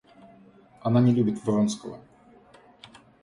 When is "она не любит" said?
0.81-1.43